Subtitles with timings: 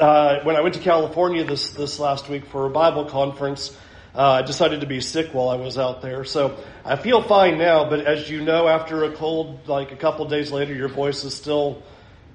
[0.00, 3.76] uh, when I went to California this, this last week for a Bible conference,
[4.14, 6.24] uh, I decided to be sick while I was out there.
[6.24, 10.24] So I feel fine now, but as you know, after a cold, like a couple
[10.26, 11.82] days later, your voice is still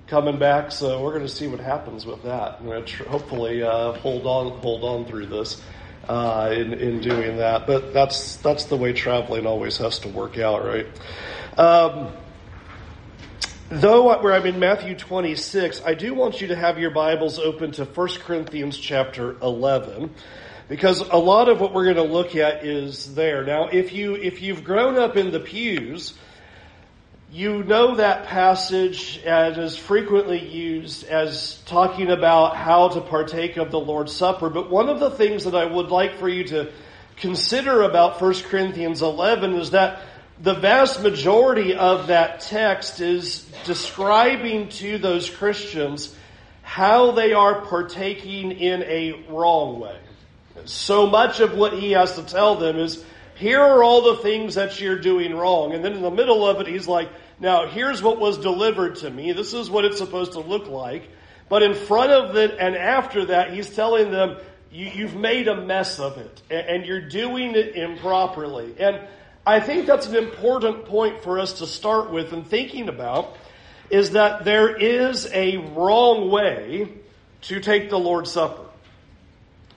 [0.08, 0.72] coming back.
[0.72, 2.58] So we're going to see what happens with that.
[2.60, 5.62] I'm going to tr- hopefully uh, hold on, hold on through this
[6.08, 7.66] uh, in, in doing that.
[7.68, 10.88] But that's that's the way traveling always has to work out, right?
[11.58, 12.14] Um,
[13.82, 17.72] though where I'm in Matthew 26, I do want you to have your Bibles open
[17.74, 20.12] to 1 Corinthians chapter 11
[20.70, 23.44] because a lot of what we're going to look at is there.
[23.44, 26.14] Now, if you if you've grown up in the pews,
[27.32, 33.72] you know that passage and is frequently used as talking about how to partake of
[33.72, 34.50] the Lord's Supper.
[34.50, 36.72] But one of the things that I would like for you to
[37.18, 40.02] consider about 1 Corinthians 11 is that
[40.42, 46.16] the vast majority of that text is describing to those Christians
[46.62, 50.00] how they are partaking in a wrong way.
[50.66, 53.04] So much of what he has to tell them is,
[53.36, 55.74] here are all the things that you're doing wrong.
[55.74, 59.10] And then in the middle of it, he's like, now here's what was delivered to
[59.10, 59.32] me.
[59.34, 61.10] This is what it's supposed to look like.
[61.50, 64.38] But in front of it and after that, he's telling them,
[64.72, 68.74] you, have made a mess of it and you're doing it improperly.
[68.80, 69.02] And
[69.46, 73.36] I think that's an important point for us to start with and thinking about
[73.90, 76.90] is that there is a wrong way
[77.42, 78.64] to take the Lord's Supper.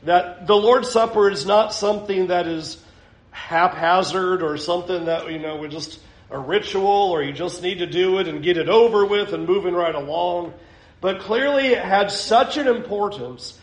[0.04, 2.80] That the Lord's Supper is not something that is
[3.32, 5.98] haphazard or something that, you know, we just
[6.30, 9.46] a ritual or you just need to do it and get it over with and
[9.46, 10.54] moving right along.
[11.00, 13.58] But clearly it had such an importance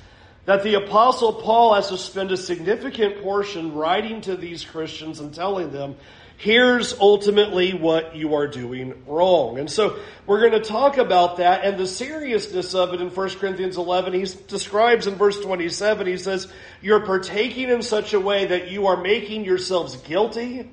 [0.46, 5.34] that the apostle Paul has to spend a significant portion writing to these Christians and
[5.34, 5.96] telling them,
[6.36, 9.58] here's ultimately what you are doing wrong.
[9.58, 13.30] And so we're going to talk about that and the seriousness of it in 1
[13.36, 14.14] Corinthians 11.
[14.14, 18.88] He describes in verse 27, he says, you're partaking in such a way that you
[18.88, 20.70] are making yourselves guilty.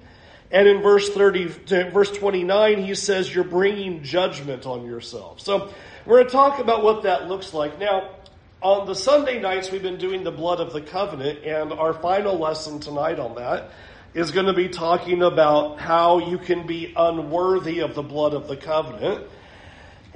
[0.51, 1.45] And in verse 30,
[1.93, 5.41] verse 29, he says, you're bringing judgment on yourself.
[5.41, 5.73] So
[6.05, 7.79] we're going to talk about what that looks like.
[7.79, 8.11] Now,
[8.63, 12.39] on the Sunday nights, we've been doing the blood of the covenant, and our final
[12.39, 13.71] lesson tonight on that
[14.13, 18.49] is going to be talking about how you can be unworthy of the blood of
[18.49, 19.27] the covenant.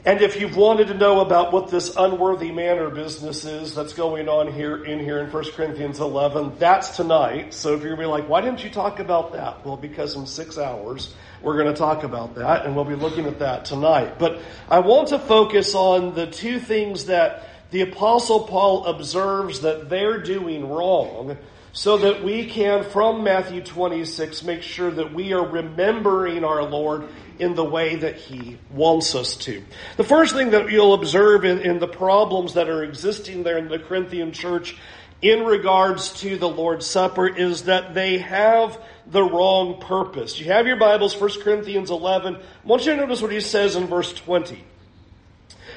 [0.05, 4.28] And if you've wanted to know about what this unworthy manner business is that's going
[4.28, 7.55] on here in here in 1 Corinthians 11, that's tonight.
[7.55, 9.65] So if you're going to be like, why didn't you talk about that?
[9.65, 13.25] Well, because in six hours, we're going to talk about that, and we'll be looking
[13.25, 14.19] at that tonight.
[14.19, 19.89] But I want to focus on the two things that the Apostle Paul observes that
[19.89, 21.37] they're doing wrong
[21.73, 27.09] so that we can, from Matthew 26, make sure that we are remembering our Lord
[27.41, 29.65] in the way that He wants us to.
[29.97, 33.67] The first thing that you'll observe in, in the problems that are existing there in
[33.67, 34.77] the Corinthian church
[35.21, 40.39] in regards to the Lord's Supper is that they have the wrong purpose.
[40.39, 42.37] You have your Bibles, 1 Corinthians 11.
[42.37, 44.62] I want you to notice what he says in verse 20.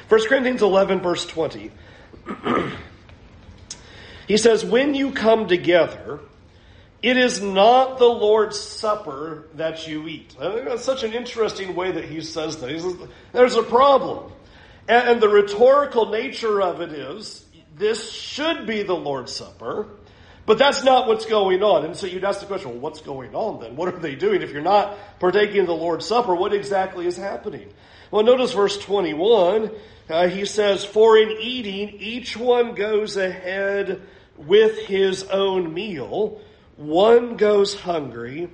[0.09, 1.71] 1 Corinthians 11, verse 20.
[4.27, 6.19] He says, When you come together,
[7.01, 10.35] it is not the Lord's Supper that you eat.
[10.39, 12.69] That's such an interesting way that he says that.
[12.69, 12.95] He says,
[13.33, 14.31] There's a problem.
[14.87, 17.45] And the rhetorical nature of it is
[17.75, 19.87] this should be the Lord's Supper,
[20.45, 21.85] but that's not what's going on.
[21.85, 23.75] And so you'd ask the question, well, what's going on then?
[23.75, 24.41] What are they doing?
[24.41, 27.71] If you're not partaking of the Lord's Supper, what exactly is happening?
[28.11, 29.71] Well, notice verse 21.
[30.09, 34.01] Uh, he says, For in eating, each one goes ahead
[34.37, 36.39] with his own meal.
[36.77, 38.49] One goes hungry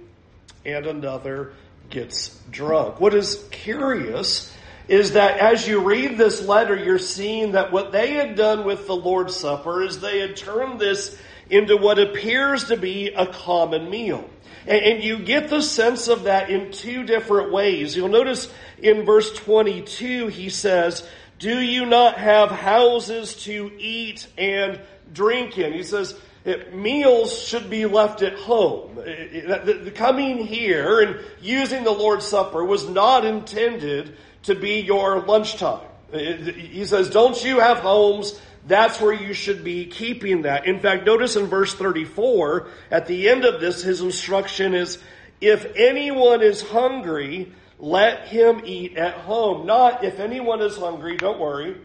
[0.65, 1.53] and another
[1.89, 2.99] gets drunk.
[2.99, 4.51] What is curious
[4.87, 8.87] is that as you read this letter, you're seeing that what they had done with
[8.87, 11.17] the Lord's Supper is they had turned this
[11.49, 14.29] into what appears to be a common meal.
[14.65, 17.97] And, you get the sense of that in two different ways.
[17.97, 21.05] You'll notice in verse 22, he says,
[21.43, 24.79] do you not have houses to eat and
[25.11, 25.73] drink in?
[25.73, 26.17] He says,
[26.71, 28.95] meals should be left at home.
[28.95, 35.85] The coming here and using the Lord's Supper was not intended to be your lunchtime.
[36.13, 38.39] He says, don't you have homes?
[38.65, 40.65] That's where you should be keeping that.
[40.65, 44.97] In fact, notice in verse 34, at the end of this, his instruction is,
[45.41, 47.51] if anyone is hungry,
[47.83, 49.65] let him eat at home.
[49.65, 51.75] Not if anyone is hungry, don't worry.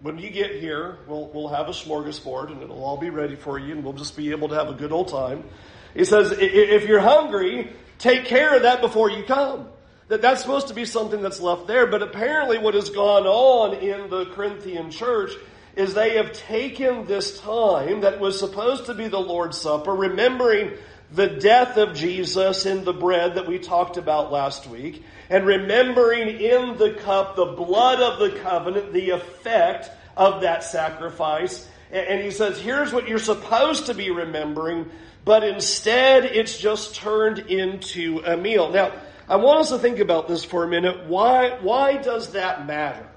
[0.00, 3.56] When you get here, we'll, we'll have a smorgasbord and it'll all be ready for
[3.56, 5.44] you and we'll just be able to have a good old time.
[5.94, 9.68] He says, if you're hungry, take care of that before you come.
[10.08, 11.86] That that's supposed to be something that's left there.
[11.86, 15.30] But apparently what has gone on in the Corinthian church
[15.76, 20.72] is they have taken this time that was supposed to be the Lord's Supper, remembering
[21.12, 26.28] the death of Jesus in the bread that we talked about last week, and remembering
[26.40, 31.68] in the cup the blood of the covenant, the effect of that sacrifice.
[31.90, 34.90] And he says, here's what you're supposed to be remembering,
[35.24, 38.70] but instead it's just turned into a meal.
[38.70, 38.92] Now,
[39.28, 41.06] I want us to think about this for a minute.
[41.06, 43.08] Why, why does that matter?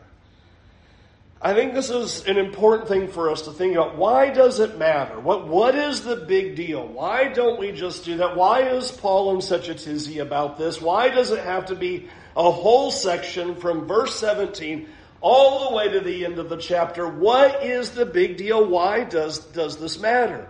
[1.39, 3.95] I think this is an important thing for us to think about.
[3.95, 5.19] Why does it matter?
[5.19, 6.87] What, what is the big deal?
[6.87, 8.35] Why don't we just do that?
[8.35, 10.81] Why is Paul in such a tizzy about this?
[10.81, 14.89] Why does it have to be a whole section from verse 17
[15.21, 17.07] all the way to the end of the chapter?
[17.07, 18.67] What is the big deal?
[18.67, 20.49] Why does, does this matter?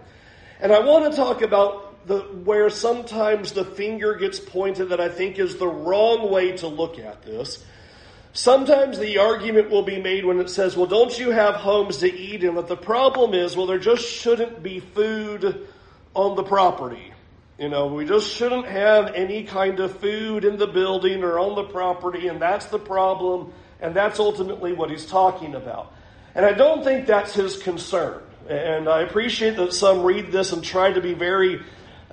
[0.61, 5.09] And I want to talk about the, where sometimes the finger gets pointed that I
[5.09, 7.65] think is the wrong way to look at this.
[8.37, 12.15] Sometimes the argument will be made when it says, well, don't you have homes to
[12.15, 12.53] eat in?
[12.53, 15.67] But the problem is, well, there just shouldn't be food
[16.13, 17.11] on the property.
[17.57, 21.55] You know, we just shouldn't have any kind of food in the building or on
[21.55, 25.91] the property, and that's the problem, and that's ultimately what he's talking about.
[26.35, 28.21] And I don't think that's his concern.
[28.47, 31.63] And I appreciate that some read this and try to be very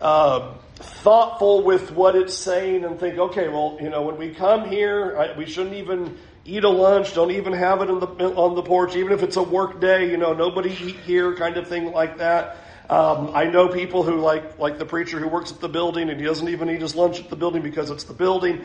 [0.01, 4.69] uh, thoughtful with what it's saying and think, okay, well, you know, when we come
[4.69, 7.15] here, I, we shouldn't even eat a lunch.
[7.15, 10.11] Don't even have it the, on the porch, even if it's a work day.
[10.11, 12.57] You know, nobody eat here, kind of thing like that.
[12.91, 16.21] Um, I know people who like like the preacher who works at the building and
[16.21, 18.63] he doesn't even eat his lunch at the building because it's the building.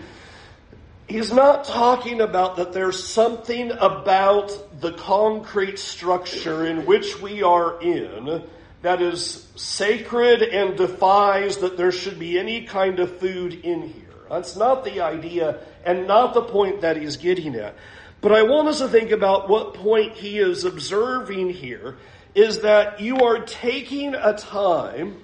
[1.07, 7.81] He's not talking about that there's something about the concrete structure in which we are
[7.81, 8.43] in
[8.81, 14.05] that is sacred and defies that there should be any kind of food in here.
[14.29, 17.75] That's not the idea and not the point that he's getting at.
[18.21, 21.97] But I want us to think about what point he is observing here
[22.35, 25.21] is that you are taking a time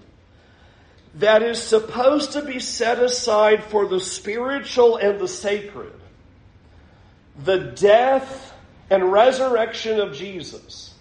[1.16, 5.94] that is supposed to be set aside for the spiritual and the sacred.
[7.44, 8.54] The death
[8.90, 10.95] and resurrection of Jesus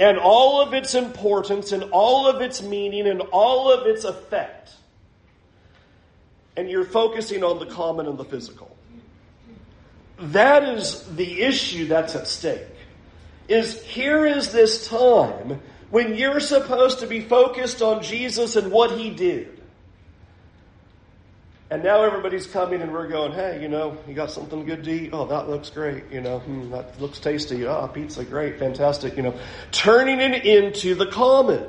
[0.00, 4.72] and all of its importance and all of its meaning and all of its effect.
[6.56, 8.74] And you're focusing on the common and the physical.
[10.18, 12.66] That is the issue that's at stake.
[13.46, 15.60] Is here is this time
[15.90, 19.59] when you're supposed to be focused on Jesus and what he did.
[21.70, 24.90] And now everybody's coming and we're going, hey, you know, you got something good to
[24.90, 25.10] eat?
[25.12, 26.02] Oh, that looks great.
[26.10, 27.64] You know, hmm, that looks tasty.
[27.64, 29.16] Oh, pizza, great, fantastic.
[29.16, 29.38] You know,
[29.70, 31.64] turning it into the common.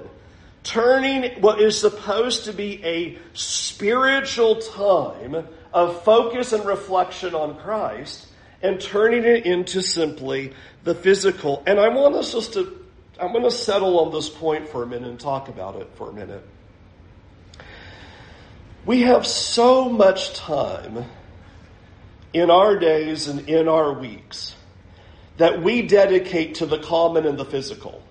[0.63, 8.27] Turning what is supposed to be a spiritual time of focus and reflection on Christ
[8.63, 10.53] and turning it into simply
[10.83, 11.63] the physical.
[11.68, 12.86] And I want us just to,
[13.19, 16.09] I'm going to settle on this point for a minute and talk about it for
[16.09, 16.48] a minute.
[18.86, 21.06] We have so much time
[22.33, 24.56] in our days and in our weeks
[25.38, 28.01] that we dedicate to the common and the physical.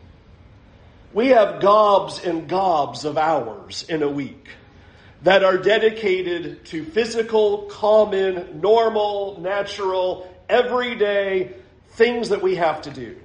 [1.12, 4.46] We have gobs and gobs of hours in a week
[5.22, 11.52] that are dedicated to physical, common, normal, natural, everyday
[11.90, 13.16] things that we have to do.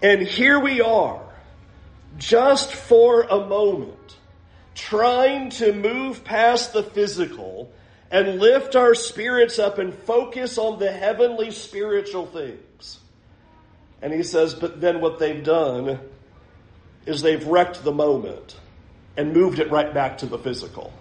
[0.00, 1.20] And here we are,
[2.16, 4.01] just for a moment,
[4.74, 7.72] trying to move past the physical
[8.10, 13.00] and lift our spirits up and focus on the heavenly spiritual things.
[14.02, 15.98] And he says, but then what they've done
[17.06, 18.56] is they've wrecked the moment
[19.16, 20.92] and moved it right back to the physical.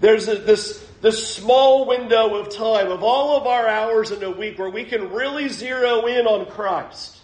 [0.00, 4.30] There's a, this, this small window of time of all of our hours in a
[4.30, 7.16] week where we can really zero in on Christ.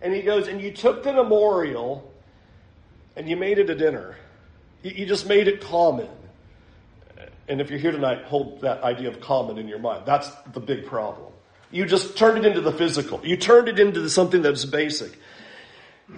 [0.00, 2.12] And he goes, and you took the memorial
[3.16, 4.16] and you made it a dinner.
[4.82, 6.08] You just made it common.
[7.48, 10.04] And if you're here tonight, hold that idea of common in your mind.
[10.06, 11.32] That's the big problem.
[11.70, 13.20] You just turned it into the physical.
[13.24, 15.18] You turned it into something that's basic.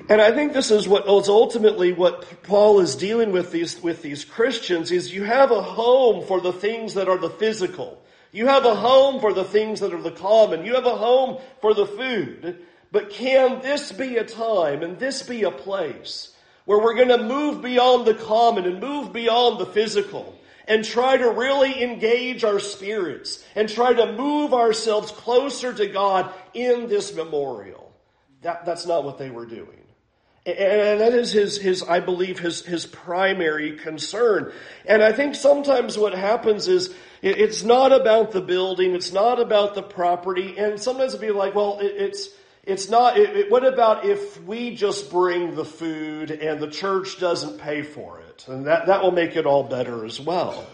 [0.09, 4.02] And I think this is what is ultimately what Paul is dealing with these, with
[4.02, 8.02] these Christians is you have a home for the things that are the physical.
[8.33, 10.64] You have a home for the things that are the common.
[10.64, 12.59] You have a home for the food.
[12.90, 16.34] But can this be a time and this be a place
[16.64, 21.16] where we're going to move beyond the common and move beyond the physical and try
[21.16, 27.14] to really engage our spirits and try to move ourselves closer to God in this
[27.14, 27.92] memorial.
[28.42, 29.80] That, that's not what they were doing.
[30.47, 34.52] And that is his, his, I believe, his, his primary concern.
[34.85, 39.75] And I think sometimes what happens is it's not about the building, it's not about
[39.75, 42.28] the property, and sometimes it'll be like, well, it's,
[42.66, 47.21] It's not, it, it, what about if we just bring the food and the church
[47.21, 48.47] doesn't pay for it?
[48.49, 50.66] And that, that will make it all better as well.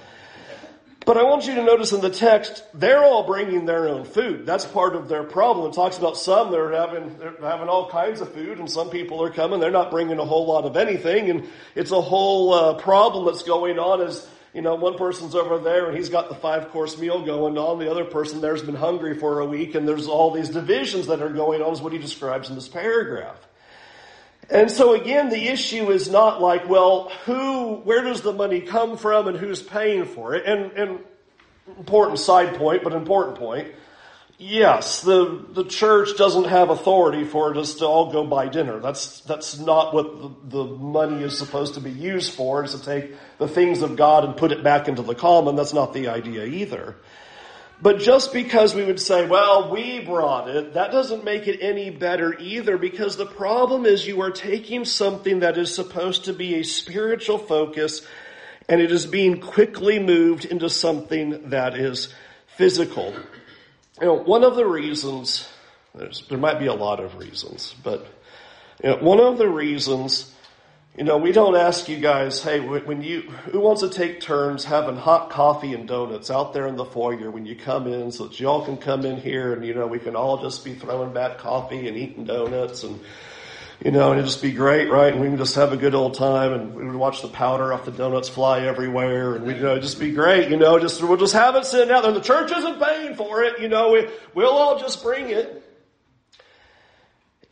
[1.06, 4.46] But I want you to notice in the text, they're all bringing their own food.
[4.46, 5.70] That's part of their problem.
[5.70, 9.22] It talks about some they're having they're having all kinds of food, and some people
[9.22, 9.60] are coming.
[9.60, 13.42] They're not bringing a whole lot of anything, and it's a whole uh, problem that's
[13.42, 14.02] going on.
[14.02, 17.56] As you know, one person's over there and he's got the five course meal going
[17.56, 17.78] on.
[17.78, 21.22] The other person there's been hungry for a week, and there's all these divisions that
[21.22, 21.72] are going on.
[21.72, 23.46] Is what he describes in this paragraph.
[24.50, 28.96] And so again, the issue is not like, well, who, where does the money come
[28.96, 30.44] from and who's paying for it?
[30.44, 30.98] And, and
[31.78, 33.68] important side point, but important point.
[34.42, 38.80] Yes, the, the church doesn't have authority for us to all go buy dinner.
[38.80, 40.18] That's, that's not what
[40.48, 43.96] the, the money is supposed to be used for, is to take the things of
[43.96, 45.56] God and put it back into the common.
[45.56, 46.96] That's not the idea either.
[47.82, 51.90] But just because we would say, well, we brought it, that doesn't make it any
[51.90, 56.54] better either because the problem is you are taking something that is supposed to be
[56.54, 58.06] a spiritual focus
[58.70, 62.14] and it is being quickly moved into something that is
[62.56, 63.14] physical.
[64.00, 65.48] You know, one of the reasons,
[66.28, 68.06] there might be a lot of reasons, but
[68.82, 70.34] you know, one of the reasons
[70.96, 74.64] you know, we don't ask you guys, hey, when you, who wants to take turns
[74.64, 78.26] having hot coffee and donuts out there in the foyer when you come in so
[78.26, 81.12] that y'all can come in here and, you know, we can all just be throwing
[81.12, 83.00] back coffee and eating donuts and,
[83.84, 85.12] you know, and it'd just be great, right?
[85.12, 87.72] And we can just have a good old time and we would watch the powder
[87.72, 91.02] off the donuts fly everywhere and we, you know, just be great, you know, just,
[91.02, 92.12] we'll just have it sitting out there.
[92.12, 95.56] The church isn't paying for it, you know, we, we'll all just bring it.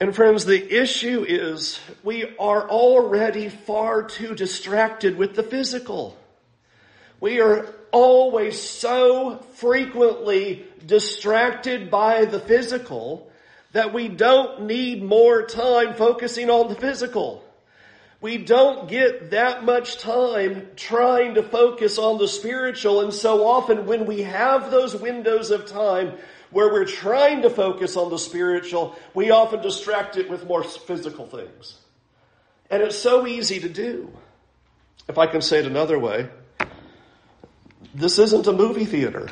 [0.00, 6.16] And friends, the issue is we are already far too distracted with the physical.
[7.20, 13.27] We are always so frequently distracted by the physical
[13.72, 17.44] that we don't need more time focusing on the physical.
[18.20, 23.86] We don't get that much time trying to focus on the spiritual and so often
[23.86, 26.14] when we have those windows of time,
[26.50, 31.26] where we're trying to focus on the spiritual, we often distract it with more physical
[31.26, 31.78] things.
[32.70, 34.10] And it's so easy to do.
[35.08, 36.28] If I can say it another way,
[37.94, 39.28] this isn't a movie theater.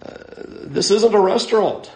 [0.00, 0.14] Uh,
[0.64, 1.90] this isn't a restaurant.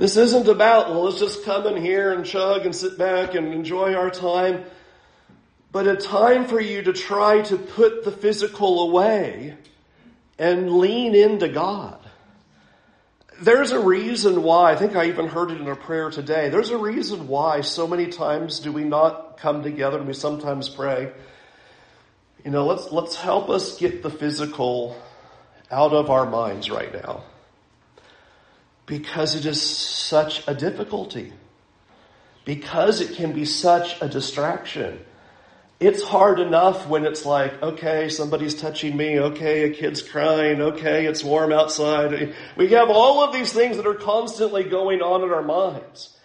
[0.00, 3.54] This isn't about, well, let's just come in here and chug and sit back and
[3.54, 4.64] enjoy our time.
[5.70, 9.56] But a time for you to try to put the physical away
[10.38, 12.00] and lean into God
[13.40, 16.50] there's a reason why, I think I even heard it in a prayer today.
[16.50, 20.68] There's a reason why so many times do we not come together and we sometimes
[20.68, 21.10] pray.
[22.44, 25.00] You know, let's, let's help us get the physical
[25.70, 27.24] out of our minds right now.
[28.90, 31.32] Because it is such a difficulty.
[32.44, 34.98] Because it can be such a distraction.
[35.78, 39.20] It's hard enough when it's like, okay, somebody's touching me.
[39.20, 40.60] Okay, a kid's crying.
[40.60, 42.34] Okay, it's warm outside.
[42.56, 46.18] We have all of these things that are constantly going on in our minds.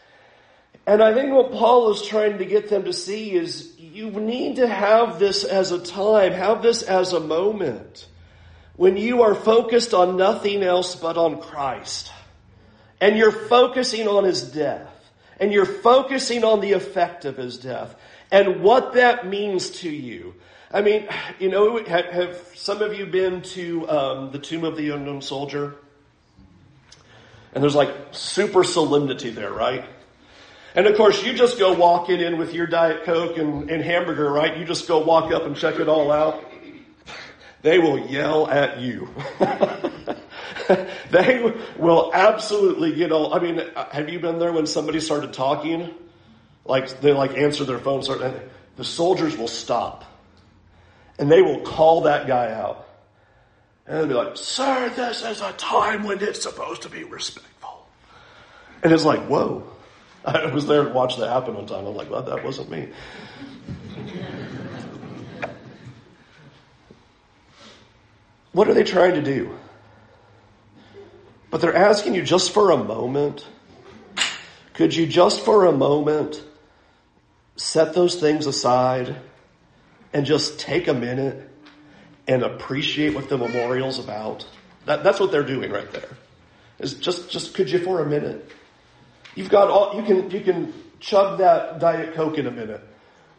[0.88, 4.56] And I think what Paul is trying to get them to see is you need
[4.56, 8.08] to have this as a time, have this as a moment
[8.76, 12.12] when you are focused on nothing else but on Christ.
[13.02, 14.92] And you're focusing on his death.
[15.40, 17.96] And you're focusing on the effect of his death
[18.32, 20.36] and what that means to you.
[20.72, 21.08] I mean,
[21.40, 25.22] you know, have, have some of you been to um, the Tomb of the Unknown
[25.22, 25.76] Soldier?
[27.54, 29.86] And there's like super solemnity there, right?
[30.76, 34.30] And of course, you just go walking in with your Diet Coke and, and hamburger,
[34.30, 34.58] right?
[34.58, 36.44] You just go walk up and check it all out.
[37.62, 39.08] They will yell at you.
[41.12, 43.34] they will absolutely get all.
[43.34, 45.94] I mean, uh, have you been there when somebody started talking
[46.66, 48.42] like they like answer their phones, and
[48.76, 50.04] the soldiers will stop,
[51.20, 52.88] and they will call that guy out,
[53.86, 57.88] and they'll be like, "Sir, this is a time when it's supposed to be respectful,"
[58.84, 59.72] and it's like, "Whoa."
[60.26, 61.86] I was there to watch that happen one time.
[61.86, 62.88] I'm like, well, that wasn't me.
[68.52, 69.56] what are they trying to do?
[71.56, 73.48] But they're asking you just for a moment.
[74.74, 76.44] Could you just for a moment
[77.56, 79.16] set those things aside
[80.12, 81.50] and just take a minute
[82.28, 84.46] and appreciate what the memorial's about.
[84.86, 86.10] That, that's what they're doing right there.
[86.80, 88.52] Is just, just could you for a minute?
[89.34, 92.86] You've got all, you can, you can chug that Diet Coke in a minute,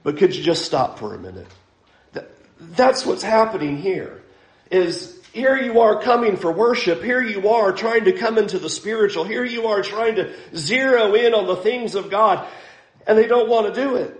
[0.02, 1.48] but could you just stop for a minute?
[2.14, 2.30] That,
[2.60, 4.22] that's what's happening here
[4.70, 7.02] is here you are coming for worship.
[7.02, 9.24] Here you are trying to come into the spiritual.
[9.24, 12.48] Here you are trying to zero in on the things of God.
[13.06, 14.18] And they don't want to do it.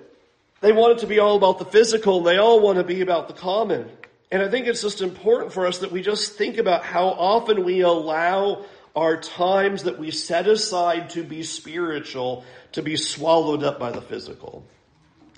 [0.60, 3.00] They want it to be all about the physical and they all want to be
[3.00, 3.88] about the common.
[4.30, 7.64] And I think it's just important for us that we just think about how often
[7.64, 13.78] we allow our times that we set aside to be spiritual to be swallowed up
[13.78, 14.66] by the physical.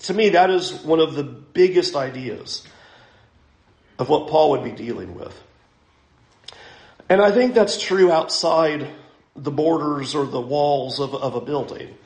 [0.00, 2.66] To me, that is one of the biggest ideas
[3.97, 5.40] of what Paul would be dealing with.
[7.08, 8.88] And I think that's true outside
[9.34, 11.96] the borders or the walls of, of a building.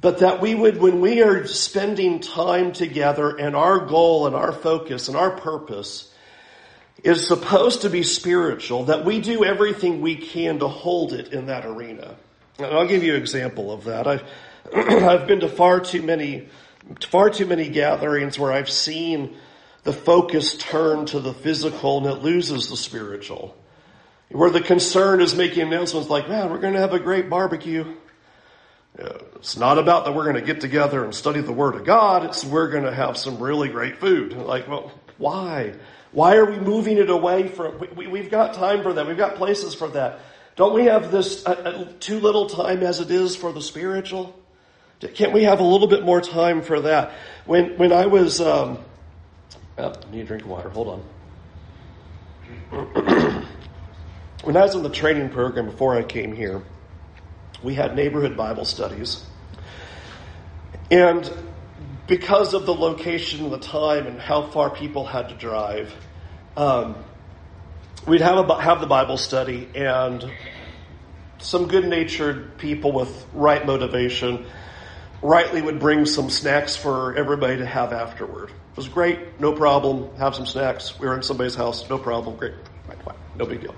[0.00, 4.52] But that we would, when we are spending time together and our goal and our
[4.52, 6.12] focus and our purpose
[7.02, 11.46] is supposed to be spiritual, that we do everything we can to hold it in
[11.46, 12.16] that arena.
[12.58, 14.06] And I'll give you an example of that.
[14.06, 14.24] I've,
[14.74, 16.48] I've been to far too many,
[17.10, 19.36] far too many gatherings where I've seen
[19.82, 23.56] the focus turn to the physical and it loses the spiritual.
[24.32, 27.94] Where the concern is making announcements like, man, we're going to have a great barbecue.
[28.96, 32.24] It's not about that we're going to get together and study the Word of God.
[32.24, 34.32] It's we're going to have some really great food.
[34.32, 35.74] Like, well, why?
[36.12, 37.78] Why are we moving it away from?
[37.94, 39.06] We, have got time for that.
[39.06, 40.20] We've got places for that.
[40.56, 44.38] Don't we have this uh, uh, too little time as it is for the spiritual?
[45.14, 47.12] Can't we have a little bit more time for that?
[47.44, 48.78] When when I was, um,
[49.78, 50.68] oh, I need a drink water.
[50.68, 51.02] Hold
[52.72, 53.38] on.
[54.42, 56.62] when I was in the training program before I came here,
[57.62, 59.24] we had neighborhood Bible studies.
[60.90, 61.30] And
[62.06, 65.94] because of the location and the time and how far people had to drive,
[66.56, 66.96] um,
[68.06, 70.28] we'd have, a, have the Bible study and
[71.38, 74.44] some good natured people with right motivation
[75.22, 78.50] rightly would bring some snacks for everybody to have afterward.
[78.50, 80.98] It was great, no problem, have some snacks.
[80.98, 82.54] We were in somebody's house, no problem, great,
[82.88, 83.74] fine, fine, no big deal.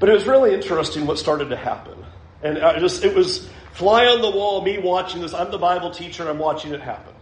[0.00, 2.04] But it was really interesting what started to happen.
[2.42, 5.34] And I just, it was fly on the wall, me watching this.
[5.34, 7.14] I'm the Bible teacher and I'm watching it happen.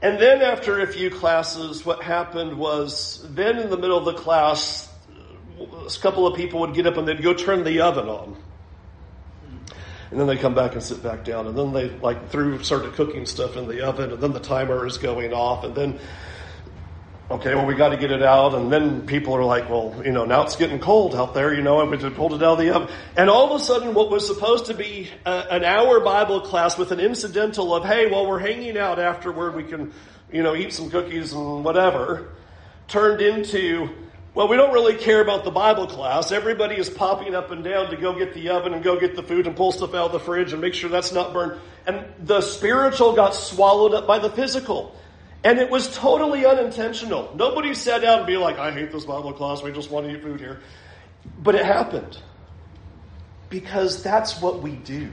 [0.00, 4.14] And then after a few classes, what happened was then in the middle of the
[4.14, 4.88] class,
[5.58, 8.36] a couple of people would get up and they'd go turn the oven on.
[10.12, 11.46] And then they come back and sit back down.
[11.46, 14.86] And then they like threw started cooking stuff in the oven and then the timer
[14.86, 15.98] is going off and then
[17.32, 18.54] okay, well, we got to get it out.
[18.54, 21.62] And then people are like, well, you know, now it's getting cold out there, you
[21.62, 22.88] know, and we just pulled it out of the oven.
[23.16, 26.76] And all of a sudden, what was supposed to be a, an hour Bible class
[26.76, 29.92] with an incidental of, hey, while we're hanging out afterward, we can,
[30.30, 32.28] you know, eat some cookies and whatever,
[32.86, 33.88] turned into,
[34.34, 36.32] well, we don't really care about the Bible class.
[36.32, 39.22] Everybody is popping up and down to go get the oven and go get the
[39.22, 41.58] food and pull stuff out of the fridge and make sure that's not burned.
[41.86, 44.94] And the spiritual got swallowed up by the physical.
[45.44, 47.32] And it was totally unintentional.
[47.34, 50.14] Nobody sat down and be like, I hate this Bible class, we just want to
[50.14, 50.60] eat food here.
[51.42, 52.18] But it happened.
[53.48, 55.10] Because that's what we do.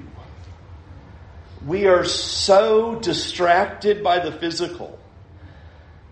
[1.66, 4.98] We are so distracted by the physical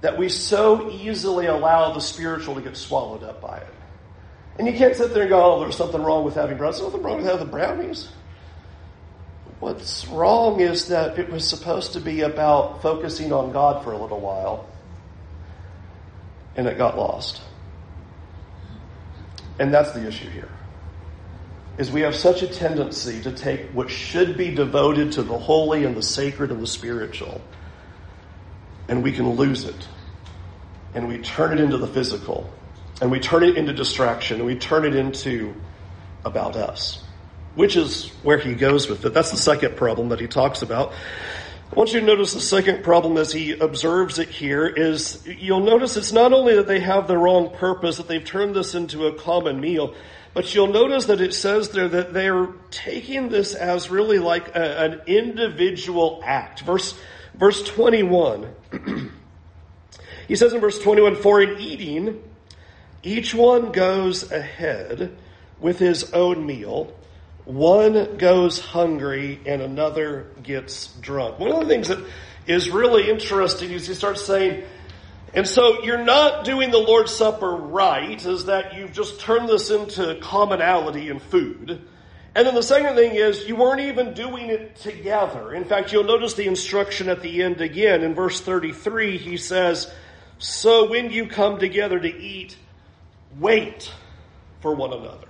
[0.02, 3.74] that we so easily allow the spiritual to get swallowed up by it.
[4.58, 6.80] And you can't sit there and go, oh, there's something wrong with having brownies.
[6.80, 8.10] There's nothing wrong with having brownies.
[9.60, 13.98] What's wrong is that it was supposed to be about focusing on God for a
[13.98, 14.68] little while,
[16.56, 17.42] and it got lost.
[19.60, 20.50] And that's the issue here.
[21.80, 25.86] Is we have such a tendency to take what should be devoted to the holy
[25.86, 27.42] and the sacred and the spiritual,
[28.88, 29.88] and we can lose it.
[30.94, 32.48] And we turn it into the physical,
[33.02, 35.56] and we turn it into distraction, and we turn it into
[36.24, 37.04] about us
[37.58, 39.16] which is where he goes with it.
[39.16, 40.94] That's the second problem that he talks about.
[41.72, 45.62] I want you to notice the second problem as he observes it here is you'll
[45.62, 49.08] notice it's not only that they have the wrong purpose, that they've turned this into
[49.08, 49.96] a common meal,
[50.36, 54.80] but you'll notice that it says there that they're taking this as really like a,
[54.80, 56.62] an individual act.
[56.62, 56.98] Verse,
[57.34, 58.54] verse 21.
[60.28, 62.22] he says in verse 21, For in eating,
[63.02, 65.18] each one goes ahead
[65.60, 66.94] with his own meal
[67.48, 71.40] one goes hungry and another gets drunk.
[71.40, 72.06] One of the things that
[72.46, 74.66] is really interesting is he starts saying,
[75.34, 79.70] and so you're not doing the Lord's Supper right, is that you've just turned this
[79.70, 81.88] into commonality in food.
[82.36, 85.54] And then the second thing is you weren't even doing it together.
[85.54, 88.04] In fact, you'll notice the instruction at the end again.
[88.04, 89.90] In verse 33, he says,
[90.38, 92.58] So when you come together to eat,
[93.40, 93.90] wait
[94.60, 95.28] for one another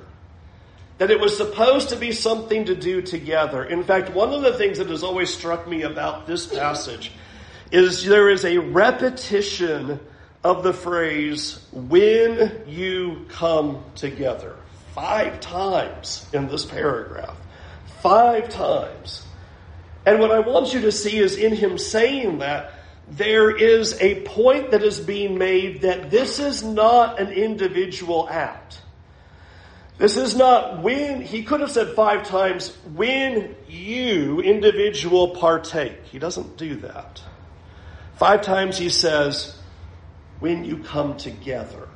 [0.98, 3.64] that it was supposed to be something to do together.
[3.64, 7.12] In fact, one of the things that has always struck me about this passage
[7.72, 10.00] is there is a repetition
[10.44, 14.56] of the phrase, when you come together.
[14.94, 17.38] Five times in this paragraph.
[18.02, 19.26] Five times.
[20.06, 22.74] And what I want you to see is in him saying that,
[23.10, 28.82] there is a point that is being made that this is not an individual act.
[29.98, 36.04] This is not when, he could have said five times, when you, individual, partake.
[36.06, 37.22] He doesn't do that.
[38.18, 39.58] Five times he says,
[40.40, 41.88] when you come together.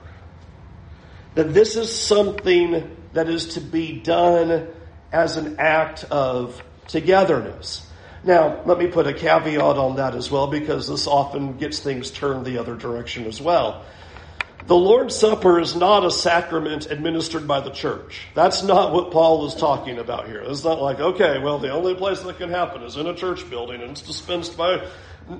[1.36, 4.68] That this is something that is to be done
[5.12, 7.88] as an act of togetherness.
[8.24, 12.12] Now, let me put a caveat on that as well because this often gets things
[12.12, 13.86] turned the other direction as well.
[14.68, 18.28] The Lord's Supper is not a sacrament administered by the church.
[18.36, 20.42] That's not what Paul is talking about here.
[20.42, 23.50] It's not like, okay, well, the only place that can happen is in a church
[23.50, 24.88] building and it's dispensed by.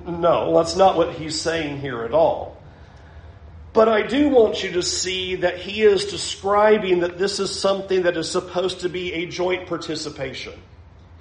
[0.06, 2.60] No, that's not what he's saying here at all.
[3.72, 8.02] But I do want you to see that he is describing that this is something
[8.02, 10.52] that is supposed to be a joint participation.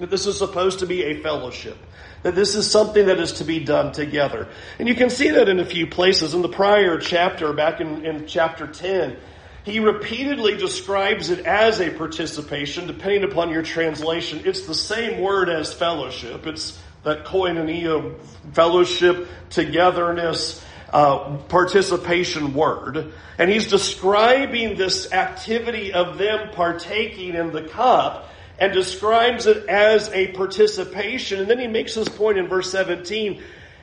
[0.01, 1.77] That this is supposed to be a fellowship.
[2.23, 4.47] That this is something that is to be done together.
[4.79, 6.33] And you can see that in a few places.
[6.33, 9.15] In the prior chapter, back in, in chapter 10,
[9.63, 14.41] he repeatedly describes it as a participation, depending upon your translation.
[14.43, 16.47] It's the same word as fellowship.
[16.47, 18.17] It's that koinonia,
[18.53, 23.13] fellowship, togetherness, uh, participation word.
[23.37, 28.29] And he's describing this activity of them partaking in the cup
[28.61, 31.39] and describes it as a participation.
[31.39, 33.41] And then he makes this point in verse 17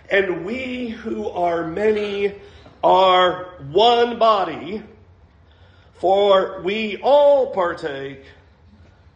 [0.08, 2.34] and we who are many
[2.82, 4.82] are one body,
[5.94, 8.22] for we all partake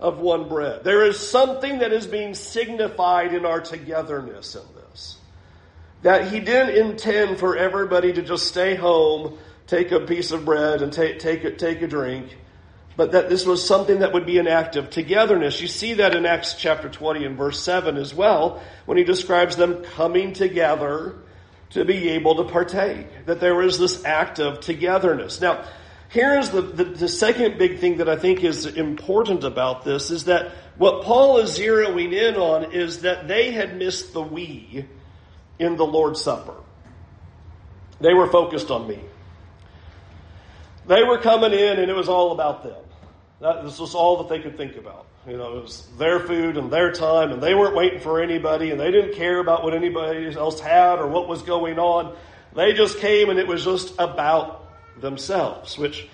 [0.00, 0.82] of one bread.
[0.82, 5.16] There is something that is being signified in our togetherness in this.
[6.02, 10.82] That he didn't intend for everybody to just stay home, take a piece of bread,
[10.82, 12.36] and take, take, take a drink
[12.96, 15.60] but that this was something that would be an act of togetherness.
[15.60, 19.56] You see that in Acts chapter 20 and verse 7 as well, when he describes
[19.56, 21.16] them coming together
[21.70, 23.06] to be able to partake.
[23.26, 25.40] That there was this act of togetherness.
[25.40, 25.64] Now,
[26.10, 30.24] here's the, the, the second big thing that I think is important about this is
[30.24, 34.86] that what Paul is zeroing in on is that they had missed the we
[35.58, 36.54] in the Lord's Supper.
[38.00, 39.00] They were focused on me.
[40.86, 42.81] They were coming in and it was all about them.
[43.42, 45.06] That, this was all that they could think about.
[45.26, 48.70] You know, it was their food and their time, and they weren't waiting for anybody,
[48.70, 52.16] and they didn't care about what anybody else had or what was going on.
[52.54, 54.64] They just came, and it was just about
[55.00, 56.08] themselves, which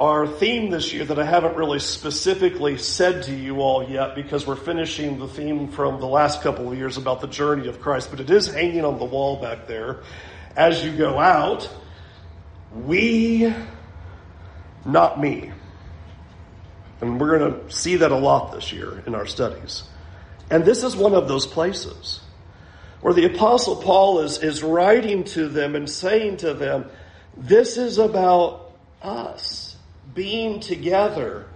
[0.00, 4.44] our theme this year that I haven't really specifically said to you all yet because
[4.44, 8.10] we're finishing the theme from the last couple of years about the journey of Christ,
[8.10, 10.00] but it is hanging on the wall back there.
[10.56, 11.68] As you go out,
[12.74, 13.54] we
[14.84, 15.52] not me.
[17.00, 19.84] And we're going to see that a lot this year in our studies.
[20.50, 22.20] And this is one of those places
[23.00, 26.86] where the Apostle Paul is, is writing to them and saying to them,
[27.36, 29.76] This is about us
[30.14, 31.46] being together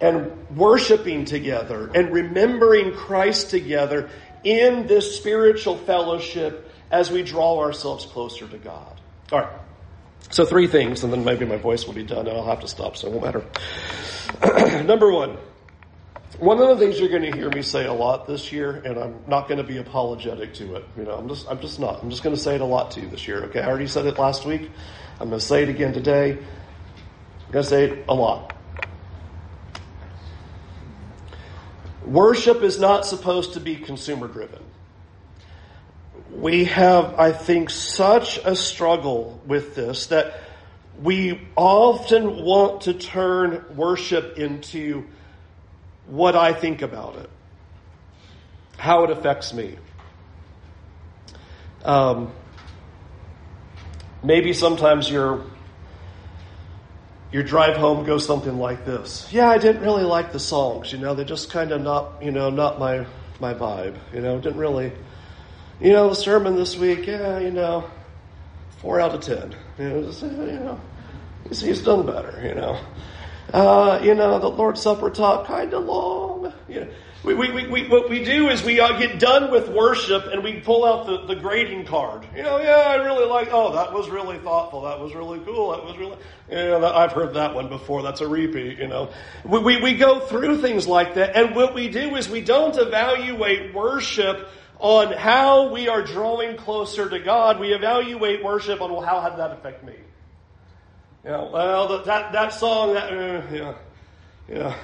[0.00, 4.08] and worshiping together and remembering Christ together
[4.44, 9.00] in this spiritual fellowship as we draw ourselves closer to God.
[9.32, 9.67] All right.
[10.30, 12.68] So three things, and then maybe my voice will be done, and I'll have to
[12.68, 14.82] stop, so it won't matter.
[14.84, 15.38] Number one,
[16.38, 18.98] one of the things you're going to hear me say a lot this year, and
[18.98, 20.84] I'm not going to be apologetic to it.
[20.96, 22.02] You know, I'm just, I'm just not.
[22.02, 23.44] I'm just going to say it a lot to you this year.
[23.44, 24.70] Okay, I already said it last week.
[25.18, 26.32] I'm going to say it again today.
[26.32, 28.54] I'm going to say it a lot.
[32.04, 34.62] Worship is not supposed to be consumer driven
[36.40, 40.40] we have, I think, such a struggle with this that
[41.02, 45.04] we often want to turn worship into
[46.06, 47.30] what I think about it,
[48.76, 49.76] how it affects me.
[51.84, 52.32] Um,
[54.22, 55.44] maybe sometimes your
[57.30, 59.28] your drive home goes something like this.
[59.30, 60.92] Yeah, I didn't really like the songs.
[60.92, 63.06] You know, they're just kind of not, you know, not my
[63.38, 63.98] my vibe.
[64.14, 64.92] You know, didn't really
[65.80, 67.88] you know, the sermon this week, yeah, you know,
[68.78, 69.54] four out of ten.
[69.78, 70.80] You know, just, you know
[71.48, 72.80] he's, he's done better, you know.
[73.52, 76.52] Uh, you know, the Lord's Supper talk kind of long.
[76.68, 76.88] You know,
[77.24, 80.60] we, we, we, what we do is we uh, get done with worship and we
[80.60, 82.26] pull out the, the grading card.
[82.36, 84.82] You know, yeah, I really like, oh, that was really thoughtful.
[84.82, 85.70] That was really cool.
[85.70, 86.18] That was really,
[86.50, 88.02] you know, I've heard that one before.
[88.02, 89.10] That's a repeat, you know.
[89.44, 91.34] We, we, we go through things like that.
[91.34, 97.08] And what we do is we don't evaluate worship on how we are drawing closer
[97.08, 97.58] to God.
[97.58, 99.94] We evaluate worship on, well, how did that affect me?
[101.24, 103.74] You know, well, that, that song, that, uh, yeah,
[104.48, 104.76] yeah.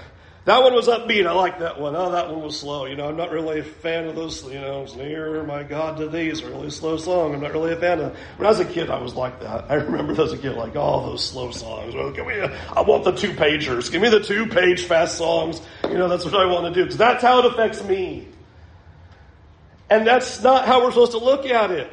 [0.44, 1.26] That one was upbeat.
[1.26, 1.96] I like that one.
[1.96, 2.85] Oh, that one was slow.
[2.85, 6.09] You know, I'm not really a fan of those, you know, nearer my God to
[6.09, 7.35] thee is a really slow song.
[7.35, 9.70] I'm not really a fan of When I was a kid, I was like that.
[9.70, 11.94] I remember as a kid, like, all oh, those slow songs.
[11.94, 13.90] Well, give me a, I want the two pagers.
[13.90, 15.62] Give me the two page fast songs.
[15.85, 16.85] You know, that's what I want to do.
[16.85, 18.28] Because that's how it affects me.
[19.94, 21.88] And that's not how we're supposed to look at it.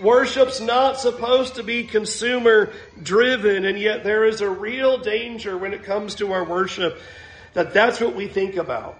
[0.00, 2.72] Worship's not supposed to be consumer
[3.02, 7.00] driven, and yet there is a real danger when it comes to our worship
[7.54, 8.96] that that's what we think about.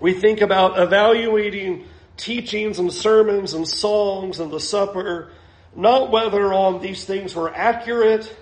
[0.00, 5.30] We think about evaluating teachings and sermons and songs and the supper,
[5.76, 8.34] not whether on these things were accurate,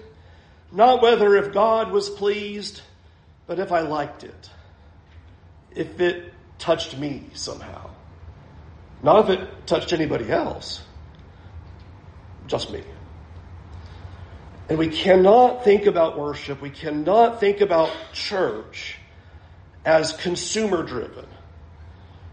[0.73, 2.81] not whether if God was pleased,
[3.47, 4.51] but if I liked it.
[5.75, 7.91] If it touched me somehow.
[9.03, 10.83] Not if it touched anybody else.
[12.47, 12.83] Just me.
[14.69, 18.99] And we cannot think about worship, we cannot think about church
[19.85, 21.27] as consumer driven.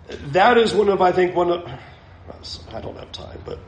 [0.07, 1.69] That is one of, I think, one of,
[2.73, 3.59] I don't have time, but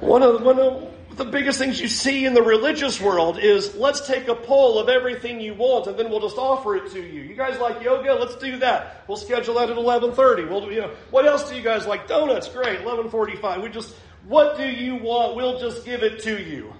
[0.00, 4.06] one of, one of the biggest things you see in the religious world is let's
[4.06, 7.22] take a poll of everything you want and then we'll just offer it to you.
[7.22, 8.14] You guys like yoga?
[8.14, 9.04] Let's do that.
[9.08, 10.48] We'll schedule that at 11:30.
[10.48, 12.08] We'll you know, what else do you guys like?
[12.08, 12.80] Donuts, great.
[12.80, 13.62] 11:45.
[13.62, 13.94] We just
[14.26, 15.36] what do you want?
[15.36, 16.72] We'll just give it to you.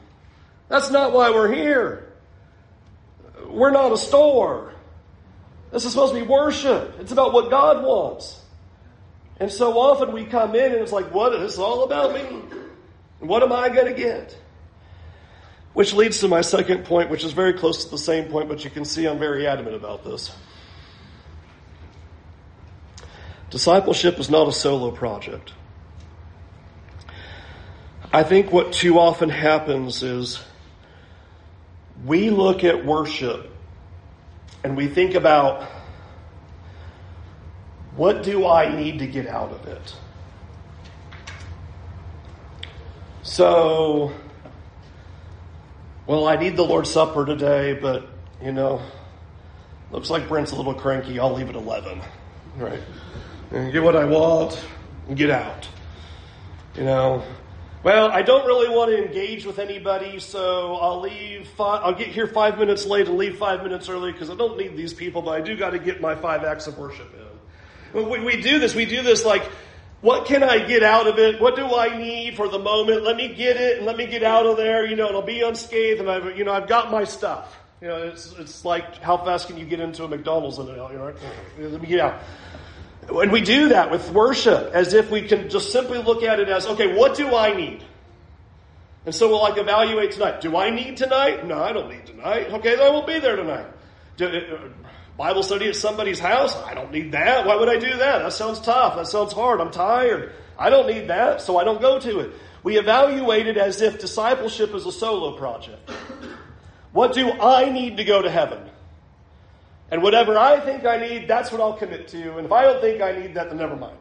[0.69, 2.12] That's not why we're here.
[3.47, 4.75] We're not a store.
[5.73, 6.97] This is supposed to be worship.
[7.01, 8.40] It's about what God wants.
[9.38, 12.60] And so often we come in and it's like, what is this all about me?
[13.20, 14.37] What am I going to get?
[15.72, 18.64] Which leads to my second point, which is very close to the same point, but
[18.64, 20.35] you can see I'm very adamant about this.
[23.50, 25.52] Discipleship is not a solo project.
[28.12, 30.40] I think what too often happens is
[32.04, 33.50] we look at worship
[34.64, 35.68] and we think about
[37.96, 39.94] what do I need to get out of it?
[43.40, 44.12] So,
[46.07, 48.07] well, I need the Lord's Supper today, but,
[48.44, 48.83] you know,
[49.90, 51.18] looks like Brent's a little cranky.
[51.18, 52.03] I'll leave at 11,
[52.59, 52.83] right?
[53.50, 54.62] And get what I want
[55.09, 55.66] and get out.
[56.74, 57.24] You know,
[57.83, 61.48] well, I don't really want to engage with anybody, so I'll leave.
[61.57, 64.59] Five, I'll get here five minutes late and leave five minutes early because I don't
[64.59, 68.03] need these people, but I do got to get my five acts of worship in.
[68.07, 69.50] When we do this, we do this like,
[70.01, 71.41] what can I get out of it?
[71.41, 73.03] What do I need for the moment?
[73.03, 75.23] Let me get it and let me get out of there, you know, and I'll
[75.23, 77.57] be unscathed and I've, you know, I've got my stuff.
[77.83, 80.77] You know, it's, it's like, how fast can you get into a McDonald's and, you
[80.77, 81.15] know,
[81.59, 82.21] let me get out.
[83.09, 86.49] When we do that with worship, as if we can just simply look at it
[86.49, 87.83] as, okay, what do I need?
[89.07, 90.41] And so we'll like evaluate tonight.
[90.41, 91.47] Do I need tonight?
[91.47, 92.53] No, I don't need tonight.
[92.53, 93.67] Okay, then I won't be there tonight.
[94.19, 94.89] Do, uh,
[95.20, 96.56] Bible study at somebody's house?
[96.56, 97.44] I don't need that.
[97.46, 98.20] Why would I do that?
[98.20, 98.96] That sounds tough.
[98.96, 99.61] That sounds hard.
[99.61, 100.33] I'm tired.
[100.59, 102.33] I don't need that, so I don't go to it.
[102.62, 105.90] We evaluate it as if discipleship is a solo project.
[106.92, 108.66] What do I need to go to heaven?
[109.90, 112.38] And whatever I think I need, that's what I'll commit to.
[112.38, 113.98] And if I don't think I need that, then never mind.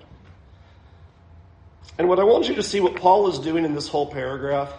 [1.98, 4.72] And what I want you to see what Paul is doing in this whole paragraph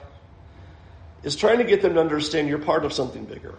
[1.22, 3.56] is trying to get them to understand you're part of something bigger.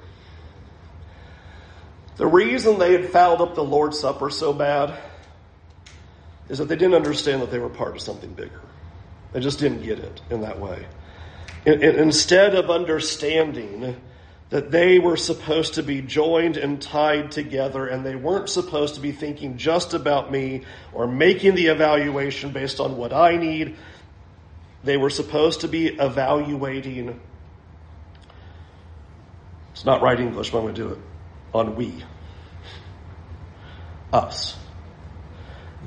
[2.18, 4.98] The reason they had fouled up the Lord's Supper so bad
[6.50, 8.62] is that they didn't understand that they were part of something bigger.
[9.34, 10.86] They just didn't get it in that way.
[11.66, 13.96] Instead of understanding
[14.52, 19.02] that they were supposed to be joined and tied together and they weren't supposed to
[19.02, 23.78] be thinking just about me or making the evaluation based on what I need.
[24.84, 27.22] They were supposed to be evaluating.
[29.72, 31.00] It's not right English, but I'm going to do it.
[31.54, 32.04] On we.
[34.14, 34.58] Us.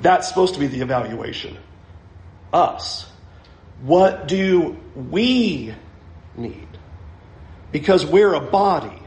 [0.01, 1.57] That's supposed to be the evaluation.
[2.53, 3.09] Us.
[3.81, 5.73] What do we
[6.35, 6.67] need?
[7.75, 9.01] because we're a body.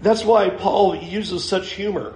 [0.00, 2.14] That's why Paul uses such humor.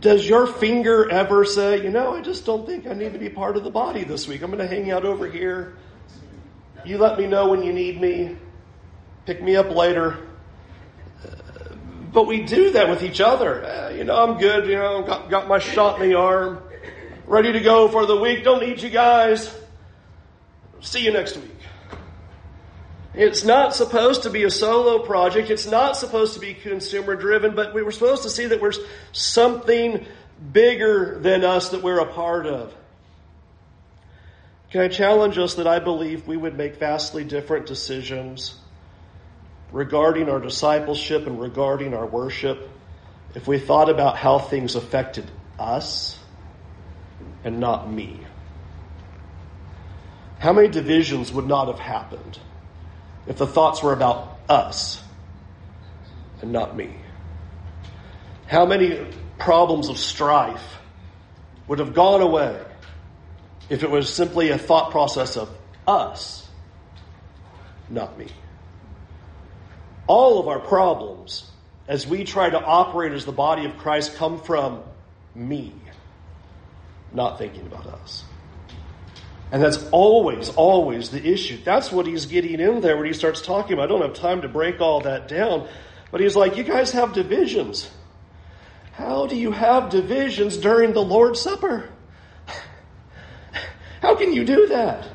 [0.00, 3.28] Does your finger ever say, you know, I just don't think I need to be
[3.28, 4.42] part of the body this week?
[4.42, 5.76] I'm going to hang out over here.
[6.84, 8.36] You let me know when you need me.
[9.26, 10.27] Pick me up later.
[12.12, 13.64] But we do that with each other.
[13.64, 14.66] Uh, you know, I'm good.
[14.66, 16.62] You know, got, got my shot in the arm.
[17.26, 18.44] Ready to go for the week.
[18.44, 19.54] Don't need you guys.
[20.80, 21.50] See you next week.
[23.14, 25.50] It's not supposed to be a solo project.
[25.50, 28.78] It's not supposed to be consumer driven, but we were supposed to see that there's
[29.12, 30.06] something
[30.52, 32.74] bigger than us that we're a part of.
[34.70, 38.57] Can I challenge us that I believe we would make vastly different decisions
[39.72, 42.70] regarding our discipleship and regarding our worship
[43.34, 46.18] if we thought about how things affected us
[47.44, 48.20] and not me?
[50.38, 52.38] How many divisions would not have happened
[53.26, 55.02] if the thoughts were about us
[56.40, 56.94] and not me?
[58.46, 59.06] How many
[59.38, 60.78] problems of strife
[61.66, 62.60] would have gone away
[63.68, 65.50] if it was simply a thought process of
[65.86, 66.48] us,
[67.90, 68.28] not me?
[70.08, 71.48] All of our problems,
[71.86, 74.82] as we try to operate as the body of Christ, come from
[75.34, 75.72] me,
[77.12, 78.24] not thinking about us.
[79.50, 81.58] And that's always, always the issue.
[81.64, 83.84] That's what he's getting in there when he starts talking about.
[83.84, 85.68] I don't have time to break all that down.
[86.10, 87.88] But he's like, you guys have divisions.
[88.92, 91.88] How do you have divisions during the Lord's Supper?
[94.02, 95.06] How can you do that?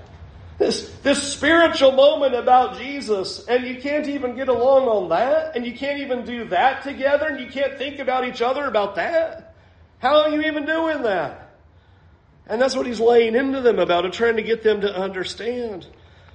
[0.60, 5.66] This, this spiritual moment about Jesus, and you can't even get along on that, and
[5.66, 9.56] you can't even do that together, and you can't think about each other about that.
[10.00, 11.56] How are you even doing that?
[12.46, 15.88] And that's what he's laying into them about and trying to get them to understand.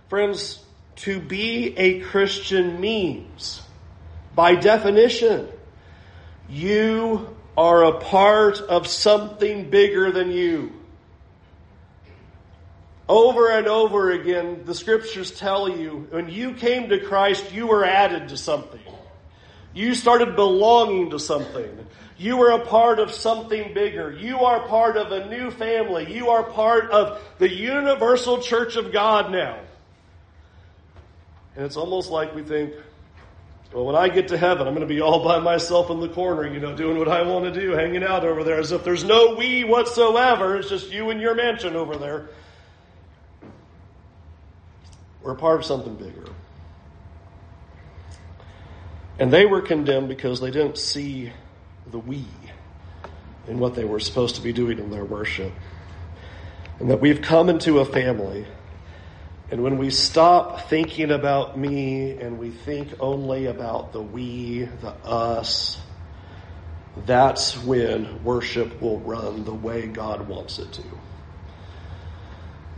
[0.08, 0.64] Friends,
[0.96, 3.62] to be a Christian means,
[4.34, 5.48] by definition,
[6.48, 10.72] you are a part of something bigger than you.
[13.08, 17.84] Over and over again, the scriptures tell you when you came to Christ, you were
[17.84, 18.80] added to something.
[19.72, 21.86] You started belonging to something.
[22.18, 24.12] You are a part of something bigger.
[24.12, 26.12] You are part of a new family.
[26.12, 29.58] You are part of the universal church of God now.
[31.56, 32.74] And it's almost like we think,
[33.72, 36.08] well, when I get to heaven, I'm going to be all by myself in the
[36.08, 38.82] corner, you know, doing what I want to do, hanging out over there, as if
[38.84, 40.56] there's no we whatsoever.
[40.56, 42.28] It's just you and your mansion over there.
[45.28, 46.24] We're part of something bigger.
[49.18, 51.34] And they were condemned because they didn't see
[51.86, 52.24] the we
[53.46, 55.52] in what they were supposed to be doing in their worship.
[56.80, 58.46] And that we've come into a family.
[59.50, 64.92] And when we stop thinking about me and we think only about the we, the
[65.04, 65.78] us,
[67.04, 70.82] that's when worship will run the way God wants it to.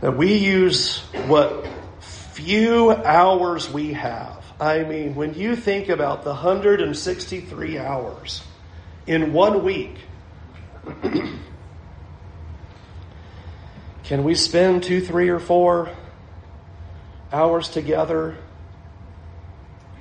[0.01, 1.65] That we use what
[2.41, 4.43] few hours we have.
[4.59, 8.43] I mean, when you think about the 163 hours
[9.05, 9.95] in one week.
[14.03, 15.89] Can we spend two, three, or four
[17.31, 18.37] hours together?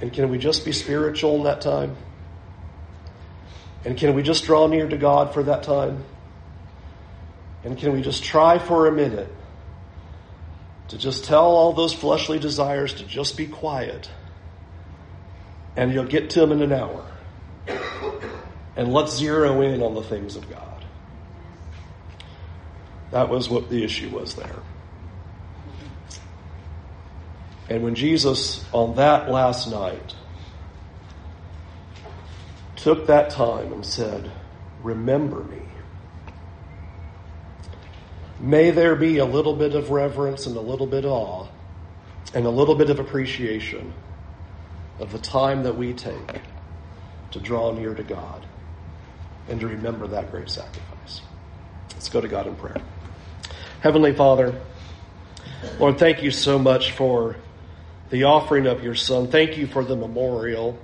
[0.00, 1.96] And can we just be spiritual in that time?
[3.84, 6.04] And can we just draw near to God for that time?
[7.62, 9.32] And can we just try for a minute
[10.90, 14.08] to just tell all those fleshly desires to just be quiet?
[15.76, 17.06] And you'll get to them in an hour
[18.76, 20.84] and let's zero in on the things of God.
[23.10, 24.56] That was what the issue was there.
[27.68, 30.14] And when Jesus, on that last night,
[32.76, 34.30] took that time and said,
[34.82, 35.62] Remember me.
[38.40, 41.48] May there be a little bit of reverence and a little bit of awe
[42.32, 43.92] and a little bit of appreciation
[44.98, 46.40] of the time that we take
[47.32, 48.46] to draw near to God
[49.48, 51.20] and to remember that great sacrifice.
[51.92, 52.80] Let's go to God in prayer.
[53.80, 54.58] Heavenly Father,
[55.78, 57.36] Lord, thank you so much for
[58.08, 59.28] the offering of your Son.
[59.28, 60.78] Thank you for the memorial.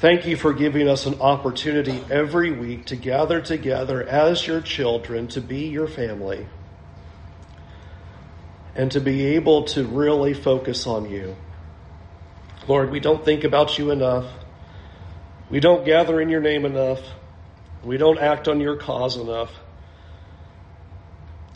[0.00, 5.28] Thank you for giving us an opportunity every week to gather together as your children,
[5.28, 6.46] to be your family,
[8.74, 11.36] and to be able to really focus on you.
[12.66, 14.24] Lord, we don't think about you enough.
[15.50, 17.02] We don't gather in your name enough.
[17.84, 19.52] We don't act on your cause enough.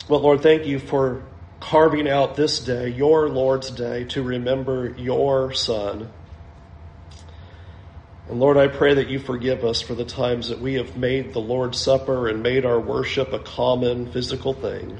[0.07, 1.23] But Lord, thank you for
[1.59, 6.11] carving out this day, your Lord's day, to remember your Son.
[8.29, 11.33] And Lord, I pray that you forgive us for the times that we have made
[11.33, 14.99] the Lord's Supper and made our worship a common physical thing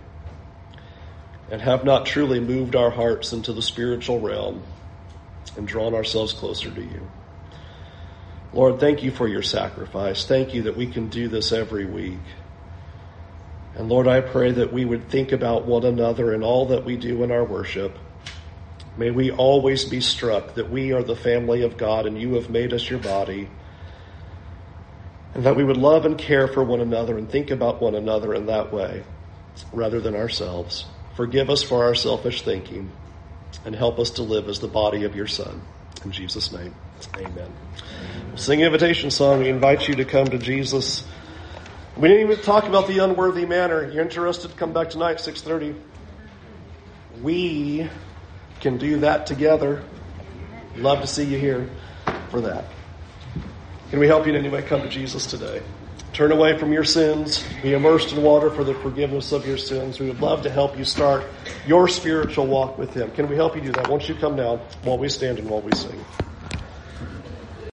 [1.49, 4.63] and have not truly moved our hearts into the spiritual realm
[5.57, 7.07] and drawn ourselves closer to you.
[8.53, 10.25] Lord, thank you for your sacrifice.
[10.25, 12.19] Thank you that we can do this every week.
[13.75, 16.95] And Lord, I pray that we would think about one another and all that we
[16.95, 17.97] do in our worship.
[18.97, 22.49] May we always be struck that we are the family of God and you have
[22.49, 23.49] made us your body.
[25.33, 28.33] And that we would love and care for one another and think about one another
[28.33, 29.03] in that way
[29.73, 30.85] rather than ourselves.
[31.15, 32.91] Forgive us for our selfish thinking
[33.65, 35.61] and help us to live as the body of your Son.
[36.03, 36.73] In Jesus' name,
[37.17, 37.51] amen.
[38.35, 39.39] Sing invitation song.
[39.39, 41.03] We invite you to come to Jesus.
[41.97, 43.89] We didn't even talk about the unworthy manner.
[43.89, 44.55] You're interested?
[44.57, 45.79] Come back tonight, 6.30.
[47.21, 47.89] We
[48.59, 49.83] can do that together.
[50.75, 51.69] Love to see you here
[52.29, 52.65] for that.
[53.89, 54.61] Can we help you in any way?
[54.61, 55.61] Come to Jesus today.
[56.11, 57.45] Turn away from your sins.
[57.61, 59.99] Be immersed in water for the forgiveness of your sins.
[59.99, 61.25] We would love to help you start
[61.67, 63.11] your spiritual walk with Him.
[63.11, 63.89] Can we help you do that?
[63.89, 66.03] Won't you come down while we stand and while we sing?